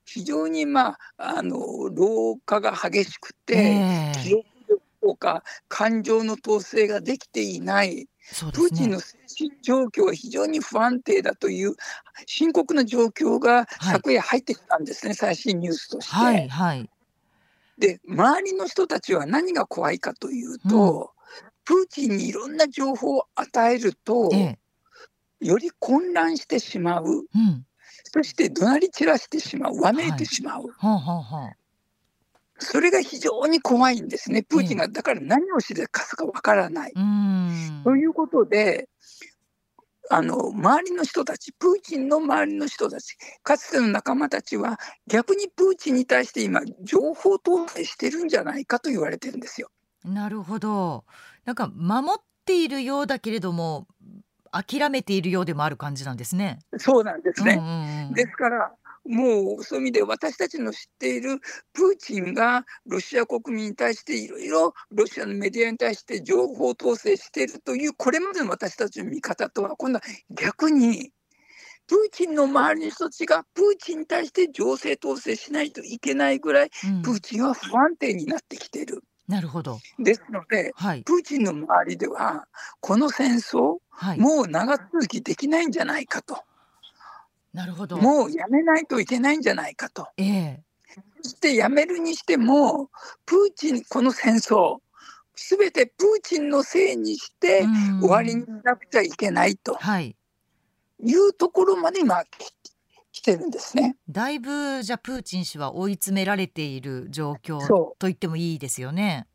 [0.08, 1.58] 非常に、まあ、あの
[1.90, 8.06] 老化が激しくて、ええ記憶力とか感情の統制ができていない、ね。
[8.52, 11.76] プーチンの精神状況が非常に不安定だという
[12.26, 16.16] 深刻な状況がはい昨夜入ってきたんですね、最新ニュースとして。
[16.16, 16.90] はいはい。
[17.76, 21.12] で周りの人たちは何が怖いかというと、
[21.64, 24.58] プーチンにいろんな情報を与えると、ええ
[25.40, 27.64] より混乱してしまう、うん。
[28.10, 31.50] そして怒鳴り散らしてしまう、わめいてしまう、ほうほうほう。
[32.58, 36.92] それが非常に怖いんですね、プーチンがだから何をしでかすかわからない。
[37.84, 38.88] ということで、
[40.10, 49.70] あの周りの人たち、プーチンの周りの人たち、かつての仲間たちは、逆にプーチンに対して今、情報統制してるんじゃないかと言われてるんですよ。
[50.04, 51.04] なるほど。
[51.44, 53.86] なんか守っているようだけれども
[54.52, 56.58] 諦めているようでもある感じなんですね。
[56.78, 57.54] そうなんですね。
[57.58, 58.72] うんうんうんですから、
[59.08, 61.40] もうそういう意味で私たちの知っている
[61.72, 71.10] プーチンがロシア国民に対していろいろロシアのメディアに対して情報統制しているというこれまでの私たちの見方とは今度は逆に
[71.86, 79.02] プーチンの周りの人たちがプーチンに対して情勢統制しないといけないぐらいうんプーチンは不安定になってきている。
[79.26, 79.78] なるほど。
[79.98, 82.46] ですのではいプーチンの周りでは
[82.80, 84.18] この戦争はい。
[84.18, 86.38] もう長続きできないんじゃないかと
[87.52, 87.96] なるほど。
[87.98, 90.06] もうやめないといけないんじゃないかと。
[90.16, 90.62] ええ
[91.22, 92.90] そしてやめるにしても、
[93.26, 94.78] プーチン、この戦争、
[95.34, 100.16] すべてプーチンのせいにしてうん終わりにしなくちゃいけないとはい。
[101.00, 102.52] いうところまで今、き
[103.12, 103.96] 来てるんですね。
[104.08, 109.26] だいぶじゃあプーチン氏は追い詰められている状況そと言ってもいいですよね。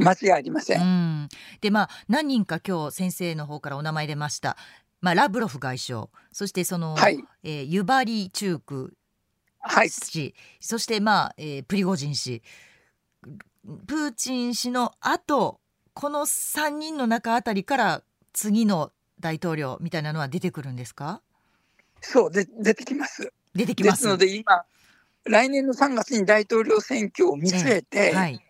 [0.04, 0.74] 間違いありませ。
[0.76, 1.22] うん。
[1.24, 1.28] ん、
[1.60, 4.56] でまあ何人か今日先生の方からお名前出ました、
[5.00, 6.08] まあ、ラブロフ外相。
[6.32, 8.96] そしてその、はい、えーユバリチューク
[9.60, 10.34] はい、氏。
[10.58, 12.42] そしてまあ、えープリゴジン氏。
[13.86, 15.60] プーチン氏の後
[15.92, 21.20] この3人の中あたりから次の大統領みたいなのは出てくるんですか？
[22.00, 23.32] そうで、出てきます。
[23.54, 24.06] 出てきます。
[24.06, 24.64] ので今、
[25.24, 28.40] 来年の3月に大統領選挙を見据えて、はい、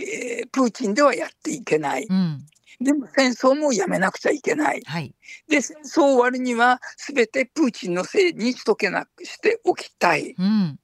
[0.00, 2.06] えープーチンではやっていけない。
[2.08, 2.46] うん
[2.80, 4.80] でも戦争もやめなくちゃいけない。
[4.86, 5.14] はい
[5.48, 10.34] で、戦争終わるには、すべてプーチンのせいにしとけなくしておきたい。
[10.38, 10.78] うん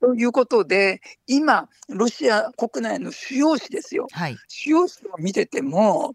[0.00, 4.08] ということで、今、ロシア国内の主要紙ですよ。
[4.12, 6.14] はい主要紙を見てても、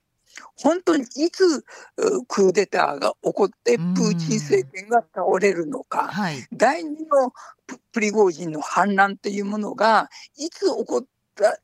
[0.55, 1.65] 本当にいつ
[1.97, 7.33] うクーデターが起こって、プうんーチン政権が倒れるのか、はい第二の
[7.65, 11.05] ププリゴージンの反乱っていうものが、いつ起こっ
[11.35, 11.57] た、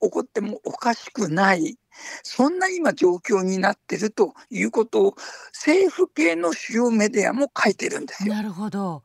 [0.00, 1.76] 起こってもおかしくない、
[2.22, 5.14] そんな今状況になってるということを、
[5.52, 8.34] 政府系の主要メディアも書いてるんですよ。
[8.34, 9.02] なるほど。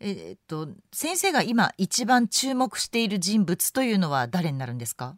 [0.00, 5.16] えーっと先生が今一番注目している人物というのは誰になるんですか？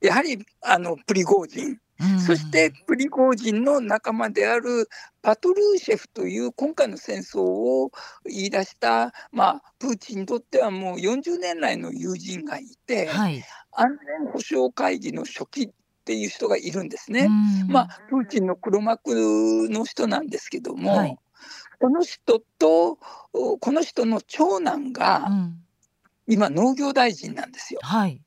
[0.00, 1.80] やはりあのプリゴージン、うん
[2.18, 4.88] そしてプリゴージンの仲間である
[5.20, 7.90] パトルーシェフという今回の戦争を
[8.24, 13.44] 言い出した、まあ、プーチンにとってはもう40年来の友人がいて、はい。
[13.72, 15.70] 安全保障会議の書記っ
[16.04, 17.28] ていう人がいるんですね。
[17.64, 21.18] うんまあ、プーチンの黒幕の人なんですけども、はい
[21.80, 22.98] この人と
[23.32, 25.62] おこの人の長男うがん
[26.26, 27.80] 今農業大臣なんですよ。
[27.82, 28.20] はい。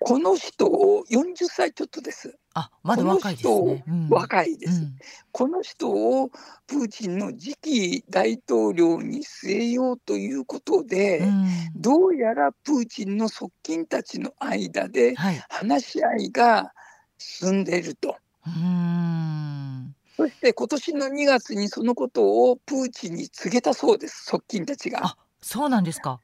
[0.00, 2.36] この人を40歳ちょっとです。
[2.54, 3.84] あまだ若いですね。
[3.86, 4.82] うん若いです。
[4.82, 4.96] うん
[5.32, 6.30] この人を
[6.66, 15.42] プーチンの次期大統領に据えようということで、うんどうやらプーチンの側近たちの間ではい。
[15.48, 16.72] 話し合いが
[17.18, 18.16] 進んでいると。
[18.46, 25.16] うんそして今年の2月にそのことをプーチンに告げたそうです、側近たちがあ。
[25.40, 26.20] そうなんですか。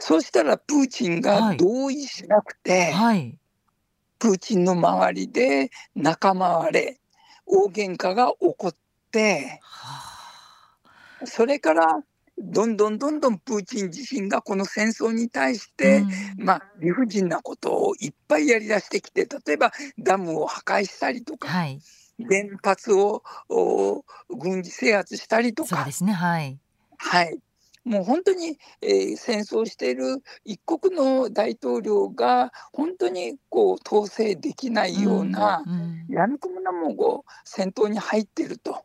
[0.00, 3.38] そうしたらプーチンがはい同意しなくて、はい。
[4.18, 7.00] プーチンの周りで仲間割れ、
[7.46, 8.74] 大喧嘩が起こっ
[9.10, 10.18] て、は
[11.24, 12.02] それから
[12.38, 16.04] どんどんどんどんプーチン自身がこの戦争に対しあて、
[16.38, 21.80] うんまあ、理不尽なことをいっぱいやりだしてきて、例えばダムを破壊したりとか、はい。
[22.18, 26.12] 原発をお軍事制圧したりとかそうで、すね。
[26.12, 26.58] はい。
[26.96, 27.38] はい、
[27.88, 35.64] もう本当に、えー戦争している一国の大統領が本当にこう統制できないような、
[36.08, 38.84] やみくもなもう戦闘に入っていると。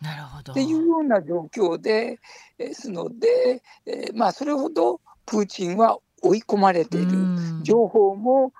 [0.00, 0.52] なるほど。
[0.52, 2.20] っていうような状況で
[2.56, 7.60] ですので、えーまあ、それほどプーチンは追い込まれている、うん。
[7.64, 8.52] 情報も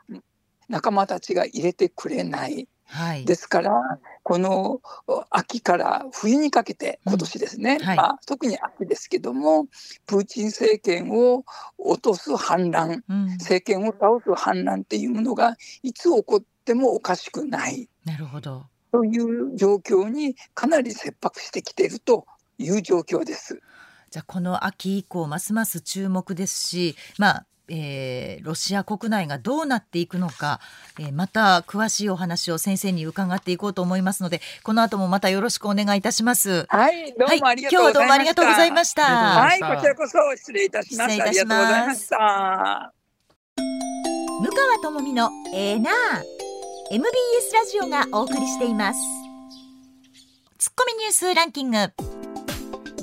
[0.68, 2.68] 仲間たちが入れてくれない。
[2.89, 3.24] はい。
[3.24, 7.12] ですから、このお秋から冬にかけて、うん。
[7.12, 7.97] 今年ですね、はい。
[7.97, 9.66] まあ、特に秋ですけども、
[10.07, 11.45] プーチン政権を
[11.76, 13.26] 落とす反乱、うん。
[13.32, 17.89] 政権を倒す反乱っていうものがいつ起こってもおかしくない。
[18.05, 18.66] なるほど。
[18.91, 22.26] という状況にかなり切迫してきていると
[22.57, 23.61] いう状況です。
[24.11, 30.60] じゃあこの秋以降ますます注目ですしまあえーロシア国内がどうなっていくのか、
[30.98, 36.66] えーまた詳しいお話を先生に伺っていこうと思いますのでこの後もまたよろしくお願いいたします。
[36.68, 38.24] はい、どうもありがとうございました。
[38.24, 39.02] がとうございました。
[39.02, 41.26] はい、ありがとうございましたこちらこそ失礼いたしました。
[41.26, 42.98] 失礼いたします。
[44.40, 45.94] 向川智美のえーなー
[46.90, 47.04] MBS
[47.52, 49.00] ラジオがお送りしています
[50.58, 51.76] ツッコミニュースランキング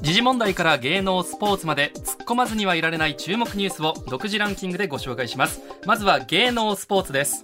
[0.06, 5.64] 時事問題から芸能スポーツまで突っ込まずにはいられない注目ニュースを独自ランキングでご紹介します。
[5.88, 7.43] まずは芸能スポーツです。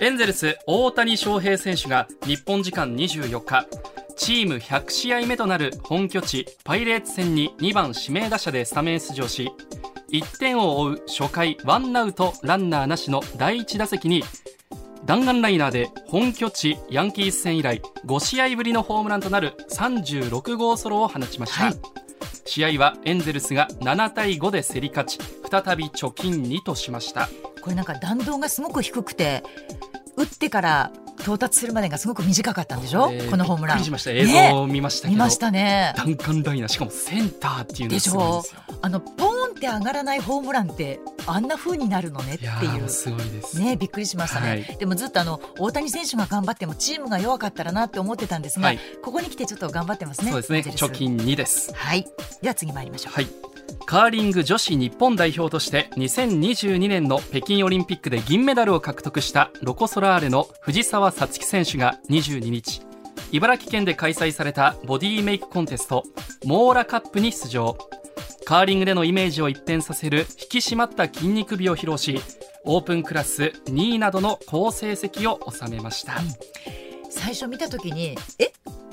[0.00, 3.66] エンゼルス大谷翔平選手が日本時間24日
[4.16, 9.50] チーム100試合目となる本拠地パイレーツ戦に2番指名打者でスタメン出場し
[10.12, 14.22] 1点を追う初回ワンアウトランナーなしの第1打席に
[15.04, 21.74] 弾丸ライナーで本拠地ヤンキース戦以来5試合ぶりのホームランとなる36号ソロを放ちました、はい。
[22.44, 25.18] 試合はエンゼルスが7対5で競り勝ち
[25.50, 27.28] 再び貯金2としました。
[27.60, 29.42] これなんか弾道がすごく低くて
[30.16, 33.10] 打ってから到達するまでがすごく短かったんでしょ？
[33.12, 33.76] えーこのホームラン。
[33.78, 34.10] びっくりしました。
[34.10, 35.94] 映像を見ましたけど、見ましたね。
[35.96, 38.60] ダンカンライナーしかもセンターっていうのがすごいんですよ。
[38.82, 42.88] あのポーンって上がらないホームランってあんな風になるのねっていう。
[42.88, 44.76] すごいです、ねびっくりしましたね、はい。
[44.78, 48.78] でもずっとあの大谷選手が頑張ってもチームが弱かったらなって思ってたんですが、はい。
[49.02, 50.60] ここに来てちょっと頑張ってますねそうですね。
[50.60, 51.72] 貯金2です。
[51.74, 52.06] はい。
[52.42, 53.12] では次参りましょう。
[53.14, 53.51] はい
[53.86, 62.82] カーリング女子日本代表として2022年の北京オリンピックで銀メダルを獲得したロコ・ソラーレの藤澤五月選手が22日
[63.32, 66.04] 茨城県で開催されたボディメイクコンテスト
[66.44, 67.76] モーラカップに出場。
[68.44, 72.20] カーリングでのイメージを一変させる引き締まった筋肉美を披露し
[72.64, 76.14] オープンクラス2位などの好成績を収めました、
[77.12, 78.52] 最初見た時にえ？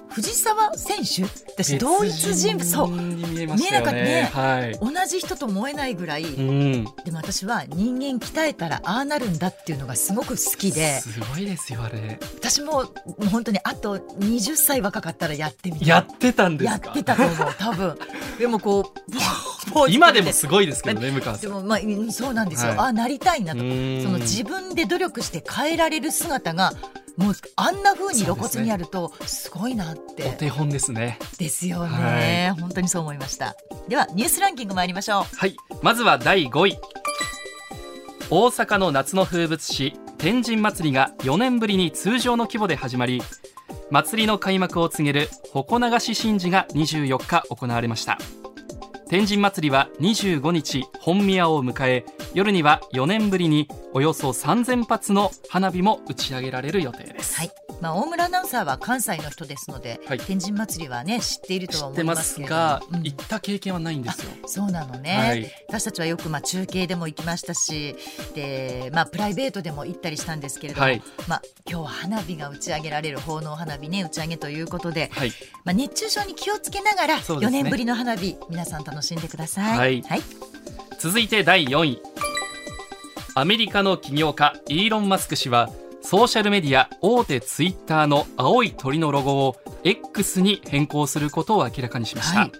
[0.10, 1.24] 藤澤選手？
[1.52, 2.70] 私同一人物？
[2.70, 2.90] そう。
[2.90, 4.30] に見えましたよね。
[4.34, 4.80] はい。
[4.80, 6.84] 同じ人と思えないぐらい、うん。
[7.06, 11.00] でも私は人間鍛えたらああなるんだっていうのがすごく好きで。
[11.00, 12.20] すごいですよあれ。
[12.36, 12.90] 私もも
[13.20, 15.88] う本当にあと20歳若かったらやってみたい。
[15.88, 18.00] やってたんですやかってたと思う多分。
[18.40, 22.78] でもこう今でもすごいですけどね向川さんでもまあうんそうなんですよ、はい。
[22.80, 23.60] ああなりたいなと。
[23.60, 26.74] その自分で努力して変えられる姿が
[27.20, 31.20] もうあんな風に露骨にやるとすごいなっおて手本ですね。
[31.38, 33.58] ですよね、本当にそう思いました。
[33.90, 35.36] ではニュースランキング参りましょう。
[35.36, 35.58] はい。
[35.82, 36.80] まずは第5位。
[38.30, 43.22] 大阪の夏の風物詩天神祭りが4年ぶりに通常の規模で始まり
[43.90, 48.18] 祭りの開幕を告げる鉾流し神事が24日行われました。
[49.10, 57.52] 天神祭りは25日本宮を迎え夜には4年ぶりにおよそ3000発の花火も打ち上げられる予定です、はい。
[57.82, 60.20] まあ、大村アナウンサーは関西の人ですので、はい。
[60.20, 63.04] 天神祭りはね知っているとは思い知ってまますが、うん。
[63.04, 64.32] 行った経験はないんですよ。
[64.46, 65.52] そうなのね、はい。
[65.70, 67.96] 私たちはよくまあ中継でも行きましたし
[68.36, 71.02] で、まあ、プライベートでも行ったりしたんですけれども、はい。
[71.28, 75.32] まあ、今日は花火が打ち上げられる奉納花火ね打ち上げということで、はい。
[75.66, 77.64] まあ、熱中症に気をつけながら4ね。
[77.64, 79.78] 年ぶりの花火、皆さん楽しんでください。
[79.78, 80.24] はい
[81.00, 82.02] 続いて第4位。
[83.34, 85.70] アメリカの起業家イーロン・マスク氏は
[86.02, 92.52] ソーシャルメディア大手ツイッターの青い鳥のロゴを X に変更することを明らかにしました、はい。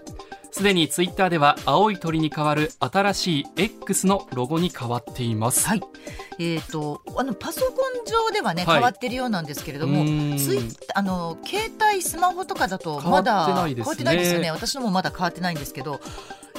[0.52, 5.82] すでにツイッターでは青い鳥に代わる新しい X のロゴに変わっています、はい。
[6.38, 8.74] えー、とあのパソコン上ではね、はい。
[8.76, 10.02] 変わってるようなんですけれども
[10.38, 13.84] ツイッあの携帯スマホとかだと変わってまだないですね。
[13.84, 14.50] 変わってないですよね。
[14.50, 16.00] 私のもまだ変わってないんですけど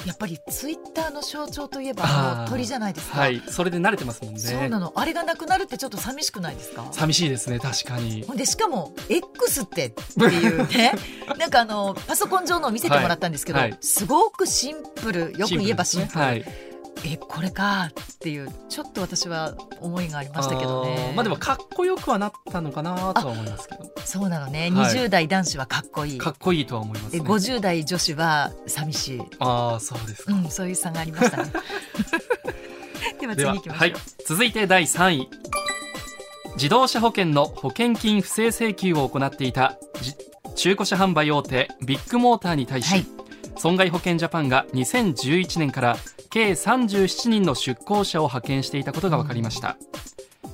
[0.06, 3.42] やっぱりツイッターの象徴といえば鳥じゃないですか、はい。
[3.48, 4.40] それで慣れてますもんね。
[4.40, 4.92] そうなの。
[4.96, 6.86] あれがなくなるってちょっと寂しくないですか？
[6.92, 7.58] 寂しいですね。
[7.58, 8.22] 確かに。
[8.22, 10.92] でしかも X ってっていうね。
[11.38, 13.70] なんかあのパソコン上のを見せてもらったんですけど、はい。
[13.70, 13.78] はい。
[13.80, 15.32] すごくシンプル。
[15.38, 16.20] よく言えばシンプル。
[16.20, 16.71] はい
[17.04, 23.90] えこれかっていうちょっと私は思いがありましたけどあねーまあでもかっこよくはなったのかなとは思いますけど。
[24.04, 24.94] そうなのね、はい。
[24.94, 26.18] 20代男子はかっこいい。
[26.18, 30.32] かっこいいとは思いますえね50代女子は寂しい、ああそうですか。
[30.32, 31.52] うん、そういう差がありましたね。
[33.20, 33.94] では次行きましょう、はい、
[34.26, 35.28] 続いて第3位。
[36.54, 40.14] 自動車保険の保険金不正請求を行っていたじ
[40.54, 43.06] 中古車販売大手ビッグモーターに対し、はい
[43.56, 45.96] 損害保険ジャパンが2011年から
[46.30, 49.76] 計37人の出向者を派遣していたことが分かりました、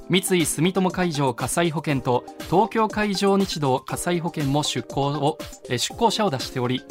[0.09, 5.39] 三井住友海上火災保険と東京海上日動火災保険も出向を
[5.69, 6.83] 出向者を出しており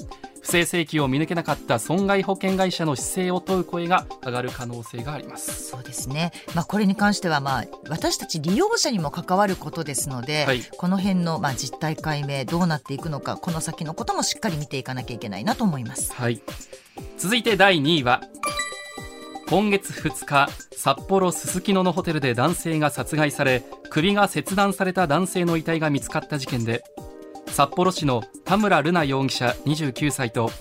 [0.42, 16.14] 不正請求を見抜けなかった損害保険会社の姿勢を問う声が上がる可能性がありますそうですね、まあ、これに関しては、まあ、私たち利用者にも関わることですので、はいこの辺の、まあ、実態解明どうなっていくのかこの先のこともしっかり見ていかなきゃいけないなと思います。
[16.14, 16.42] はい。
[17.18, 18.22] 続いて第2位は、
[19.50, 26.84] 今月2日、札幌すすきののホテルで男性が殺害され、首が切断された男性の遺体が見つかった事件で、
[27.48, 30.52] 札幌市の田村瑠奈容疑者29歳と、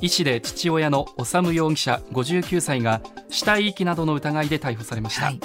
[0.00, 5.26] 医師で父親の修容疑者59歳が死体遺棄などの疑いで逮捕されました。
[5.26, 5.40] はい。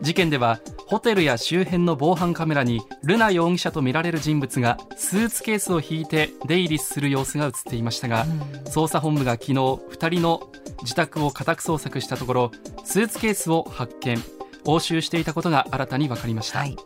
[0.00, 8.24] 事件ではホテルや周辺の防犯カメラに瑠奈容疑者とみられる人物がスーツケースを引いて出入りする様子が映っていましたが、
[8.66, 10.50] 捜査本部が昨日2人の
[10.82, 12.52] 自宅を家宅捜索したところ
[12.84, 14.18] スーツケースを発見
[14.64, 16.76] 押収していたことが新たに分かりました、はい。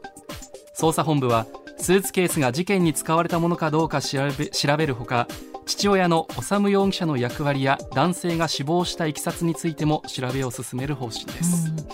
[0.78, 1.46] 捜査本部は
[1.82, 5.26] スーツケースが事件に使われたものかどうか調べ調べるほか
[5.66, 11.76] 父親の修容疑者の役割や男性が死亡したいきさつについても調べを進める方針です、うん。
[11.76, 11.86] なん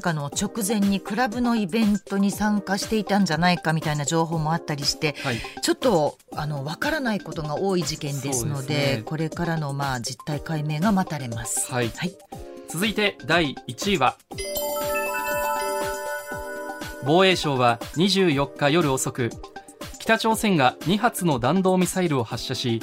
[0.00, 5.36] かあの直前にクラブのイベントに参加していたんじゃないかみたいな情報もあったりしてはい。
[5.60, 9.02] ちょっとあの分からないことが多い事件ですのでね。
[9.04, 11.70] これからのまあ実態解明が待たれます。
[11.70, 11.90] はい。
[11.94, 12.16] はい。
[12.68, 14.16] 続いて第1位は
[17.06, 19.30] 防衛省は24日夜遅く
[20.00, 22.80] 北朝鮮が2発の弾道ミサイルを発射し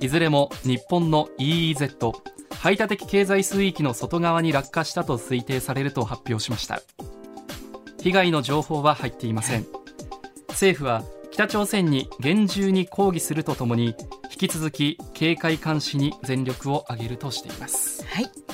[0.00, 2.12] いずれも日本の EEZ
[2.50, 6.80] 排他的経済水域の外側に落下したと推定されると発表しました。
[8.02, 9.66] 被害の情報は入っていません。
[10.48, 13.94] 政府は北朝鮮に厳重に抗議するとともに
[14.30, 18.04] 引き続き警戒監視に全力を挙げるとしています。
[18.06, 18.45] はい。